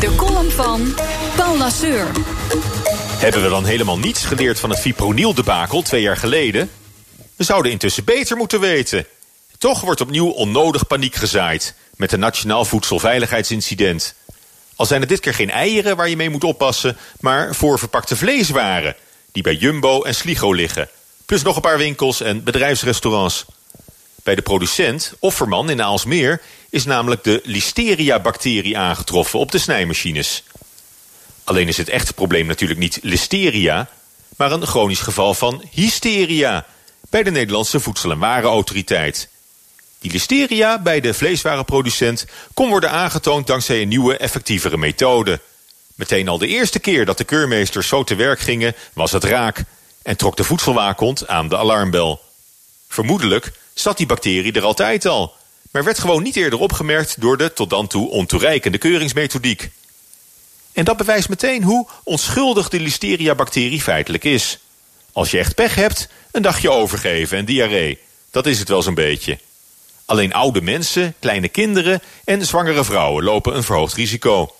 [0.00, 0.94] De column van
[1.36, 2.06] Paul Lasseur.
[3.18, 6.70] Hebben we dan helemaal niets geleerd van het fipronil-debakel twee jaar geleden?
[7.36, 9.06] We zouden intussen beter moeten weten.
[9.58, 14.14] Toch wordt opnieuw onnodig paniek gezaaid met een nationaal voedselveiligheidsincident.
[14.76, 18.96] Al zijn het dit keer geen eieren waar je mee moet oppassen, maar voorverpakte vleeswaren
[19.32, 20.88] die bij Jumbo en Sligo liggen.
[21.26, 23.44] Plus nog een paar winkels en bedrijfsrestaurants.
[24.22, 26.40] Bij de producent, Offerman in Aalsmeer,
[26.70, 30.42] is namelijk de Listeria-bacterie aangetroffen op de snijmachines.
[31.44, 33.88] Alleen is het echte probleem natuurlijk niet listeria,
[34.36, 36.66] maar een chronisch geval van hysteria
[37.10, 39.28] bij de Nederlandse Voedsel- en Warenautoriteit.
[39.98, 45.40] Die listeria bij de vleeswarenproducent kon worden aangetoond dankzij een nieuwe, effectievere methode.
[45.94, 49.64] Meteen al de eerste keer dat de keurmeesters zo te werk gingen, was het raak
[50.02, 52.20] en trok de voedselwaakhond aan de alarmbel.
[52.88, 55.34] Vermoedelijk zat die bacterie er altijd al,
[55.70, 59.70] maar werd gewoon niet eerder opgemerkt door de tot dan toe ontoereikende keuringsmethodiek.
[60.72, 64.58] En dat bewijst meteen hoe onschuldig de listeria-bacterie feitelijk is.
[65.12, 67.98] Als je echt pech hebt, een dagje overgeven en diarree.
[68.30, 69.38] Dat is het wel zo'n beetje.
[70.04, 74.54] Alleen oude mensen, kleine kinderen en zwangere vrouwen lopen een verhoogd risico.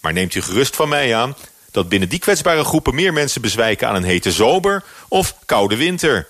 [0.00, 1.36] Maar neemt u gerust van mij aan
[1.70, 6.28] dat binnen die kwetsbare groepen meer mensen bezwijken aan een hete zomer of koude winter.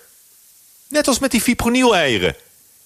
[0.89, 2.37] Net als met die fipronil-eieren.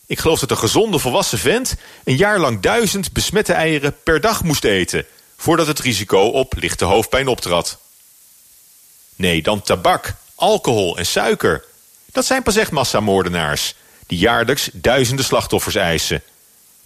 [0.09, 4.43] Ik geloof dat een gezonde volwassen vent een jaar lang duizend besmette eieren per dag
[4.43, 5.07] moest eten,
[5.37, 7.79] voordat het risico op lichte hoofdpijn optrad.
[9.17, 11.65] Nee, dan tabak, alcohol en suiker.
[12.13, 13.75] Dat zijn pas echt massamoordenaars,
[14.07, 16.23] die jaarlijks duizenden slachtoffers eisen.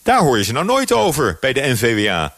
[0.03, 2.34] Daar hoor je ze nou nooit over bij de NVWA.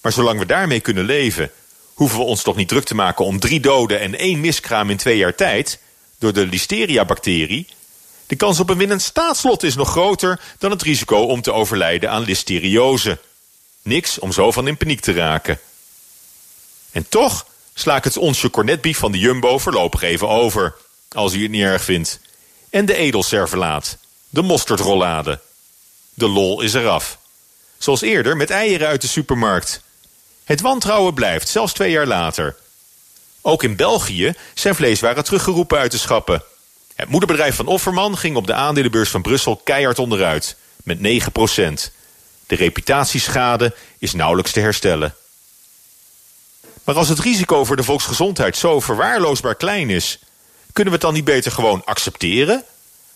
[0.00, 1.50] Maar zolang we daarmee kunnen leven,
[1.94, 4.96] hoeven we ons toch niet druk te maken om drie doden en één miskraam in
[4.96, 5.78] twee jaar tijd
[6.18, 7.66] door de listeria-bacterie.
[8.30, 12.10] De kans op een winnend staatslot is nog groter dan het risico om te overlijden
[12.10, 13.18] aan listeriose.
[13.82, 15.60] Niks om zo van in paniek te raken.
[16.92, 20.74] En toch sla ik het onsje cornetbief van de Jumbo voorlopig even over,
[21.08, 22.20] als u het niet erg vindt.
[22.68, 23.96] En de edelservelaat,
[24.28, 25.40] de mosterdrollade.
[26.14, 27.18] De lol is eraf.
[27.78, 29.82] Zoals eerder met eieren uit de supermarkt.
[30.44, 32.56] Het wantrouwen blijft, zelfs twee jaar later.
[33.40, 36.42] Ook in België zijn vleeswaren teruggeroepen uit de schappen.
[37.00, 41.02] Het moederbedrijf van Offerman ging op de aandelenbeurs van Brussel keihard onderuit, met 9%
[42.46, 45.14] De reputatieschade is nauwelijks te herstellen.
[46.84, 50.18] Maar als het risico voor de volksgezondheid zo verwaarloosbaar klein is,
[50.72, 52.64] kunnen we het dan niet beter gewoon accepteren?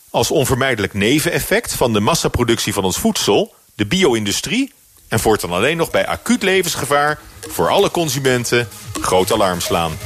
[0.09, 4.73] Als onvermijdelijk neveneffect van de massaproductie van ons voedsel, de bio-industrie,
[5.07, 8.67] en voortaan alleen nog bij acuut levensgevaar voor alle consumenten
[9.01, 9.97] groot alarm slaan.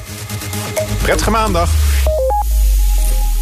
[1.02, 1.89] Prettige maandag!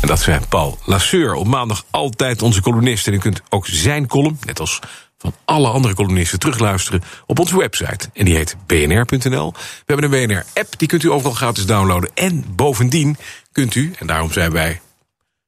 [0.01, 1.33] En dat zijn Paul Lasseur.
[1.33, 3.07] Op maandag altijd onze columnist.
[3.07, 4.79] En u kunt ook zijn column, net als
[5.17, 8.09] van alle andere columnisten, terugluisteren op onze website.
[8.13, 9.53] En die heet bnr.nl.
[9.53, 12.09] We hebben een BNR-app, die kunt u overal gratis downloaden.
[12.13, 13.17] En bovendien
[13.51, 14.81] kunt u, en daarom zijn wij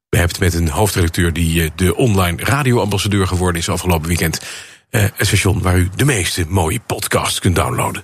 [0.09, 4.41] we hebben het met een hoofdredacteur die eh, de online radioambassadeur geworden is afgelopen weekend.
[4.91, 8.03] Uh, het station waar u de meeste mooie podcasts kunt downloaden.